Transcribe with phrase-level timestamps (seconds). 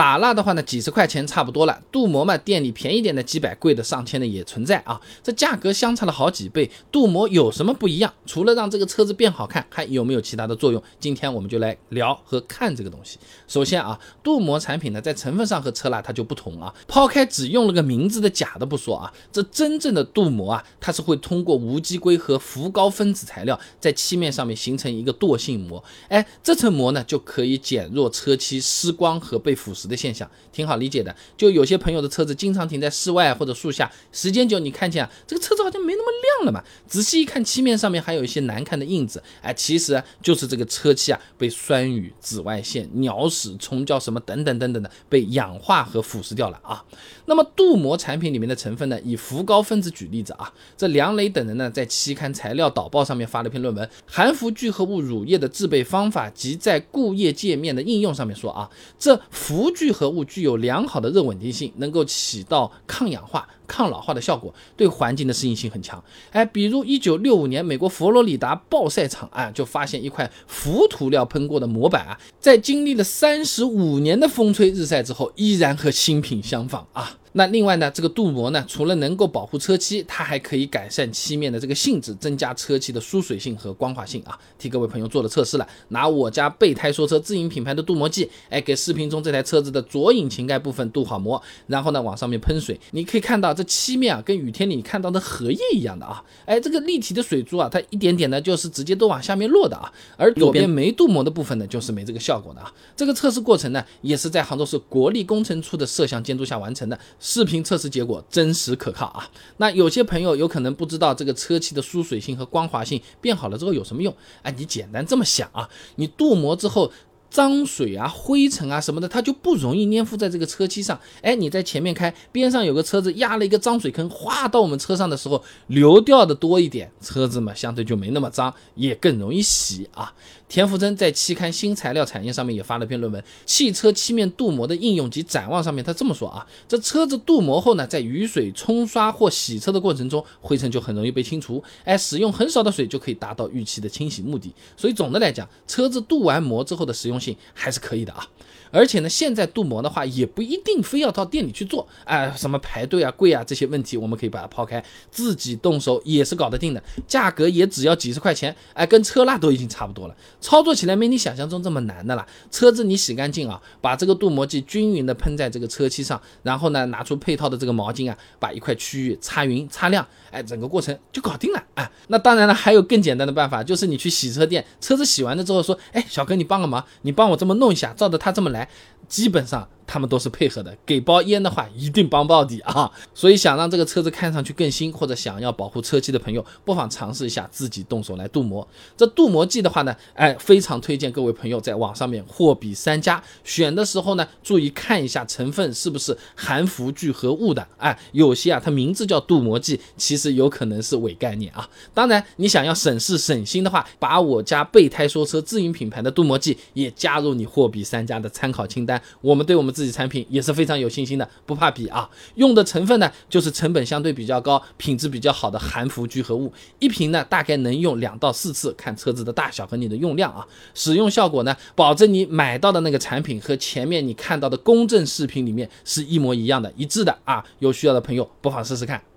[0.00, 1.78] 打蜡的话呢，几十块钱差不多了。
[1.92, 4.98] 镀膜嘛，店里便宜点的几百，贵的上千的也存在啊。
[5.22, 8.10] 这价格相差了好几倍，镀膜有什么不一样？
[8.24, 10.82] 除了让这个车子变好看，还有没有其他的作用？
[10.98, 13.18] 今天我们就来聊和看这个东西。
[13.46, 16.74] 首先啊，镀膜产品呢，在成分上和车蜡它就不同啊。
[16.88, 25.84] 抛开只用了个名字的假的不说啊，这真正的镀膜啊，它是会通过无机硅和氟高分子材料在漆面上面形成一个惰性膜。
[26.08, 31.14] 哎，这层膜呢，就可以减弱车漆失光和被腐蚀的现象，挺好理解的。
[31.36, 36.64] 就有些朋友的车子经常停在室外或者树下，时间久，你看见啊，这个车子好像没那么亮了嘛。
[36.86, 46.84] 仔细一看，漆面上面还有一些难看的印子，哎，其实就是这个车漆啊被酸雨、紫外线、鸟屎、虫胶什么等等等等的被氧化和腐蚀掉了啊。
[47.26, 58.68] 那么镀膜产品里面的成分呢，以氟高分子举例子啊，这梁磊等人呢在期刊材料导报上面发了篇论文，《含氟聚合物乳液的制备方法及在固液界面的应用》上面说啊，
[58.98, 63.48] 这氟聚合物具有良好的热稳定性，能够起到抗氧化。
[63.66, 66.02] 抗老化的效果，对环境的适应性很强。
[66.32, 77.16] 哎，比如一九六五年，美国佛罗里达暴晒场啊，就发现一块浮涂料喷过的模板啊，在经历了三十五年的风吹日晒之后，依然和新品相仿啊。
[77.32, 84.36] 那另外呢，这个镀膜呢，除了能够保护车漆，它还可以改善漆面的这个性质，增加车漆的疏水性和光滑性啊。
[84.58, 96.24] 替各位朋友做了测试了，拿我家备胎说车自营品牌的镀膜剂，哎，给视频中这台车子的左引擎盖部分镀好膜，然后呢往上面喷水，你可以看到这漆面啊，跟雨天里看到的荷叶一样的啊。
[96.46, 99.92] 哎，这个立体的水珠啊，它一点点呢就是直接都往下面落的啊。
[100.16, 102.72] 而左边没镀膜的部分呢，就是没这个效果的啊。
[102.96, 106.98] 这个测试过程呢，也是在杭州市国立工程处的摄像监督下完成的。
[107.20, 109.28] 视频测试结果真实可靠啊！
[109.58, 114.12] 那有些朋友有可能不知道这个车漆的疏水性和光滑性变好了之后有什么用？
[114.42, 116.90] 哎，你简单这么想啊，你镀膜之后。
[117.30, 120.98] 脏水啊、灰尘啊什么的，它就不容易粘附在这个车漆上。
[121.22, 130.12] 哎，你在前面开，边上有个车子压了一个脏水坑，哗到我们车上的时候，流掉的多一点，车子嘛相对就没那么脏，也更容易洗啊。
[130.48, 141.62] 田福珍在期刊《新材料产业》上面也发了篇论文，《汽车漆面镀膜的应用及展望》上面他这么说啊：这车子镀膜后呢，在雨水冲刷或洗车的过程中，灰尘就很容易被清除。
[141.84, 144.52] 哎，使用很少的水就可以达到预期的清洗目的。
[144.76, 148.26] 所以总的来讲，车子镀完膜之后的使用性还是可以的啊。
[148.72, 162.24] 而且呢，现在镀膜的话，也不一定非要到店里去做，哎，什么排队啊、贵啊这些问题，我们可以把它抛开，自己动手也是搞得定的，价格也只要几十块钱，哎，跟车蜡都已经差不多了，操作起来没你想象中这么难的啦。
[162.52, 178.68] 车子你洗干净啊，把这个镀膜剂均匀的喷在这个车漆上，然后呢，拿出配套的这个毛巾啊，把一块区域擦匀、擦亮，哎，整个过程就搞定了，哎，那当然了，还有更简单的办法，就是你去洗车店，车子洗完了之后说，哎，小哥你帮个忙，你帮我这么弄一下，照着他这么来。
[179.08, 179.68] 基本上。
[179.90, 182.88] 他们都是配合的，给包烟的话一定帮到底啊！
[183.12, 188.66] 所以想让这个车子看上去更新，或者想要保护车漆的朋友，不妨尝试一下自己动手来镀膜。
[188.96, 197.66] 这镀膜剂的话呢，哎，非常推荐各位朋友在网上面货比三家，选的时候呢，注意看一下成分是不是含氟聚合物的。
[197.76, 201.68] 哎，有些啊，它名字叫镀膜剂，其实有可能是伪概念啊。
[201.92, 209.02] 当然，你想要省事省心的话，把我家备胎说车自营品牌的镀膜剂也加入你货比三家的参考清单。
[209.20, 212.06] 我们对我们自自己产品也是非常有信心的，不怕比啊。
[212.34, 216.52] 用的成分呢，就是成本相对比较高、品质比较好的含氟聚合物。
[216.80, 220.46] 一瓶呢，大概能用两到四次，看车子的大小和你的用量啊。
[220.74, 227.42] 使用效果呢，保证你买到的那个产品和前面你看到的公证视频里面是一模一样的、一致的啊。
[227.60, 229.09] 有需要的朋友不妨试试看。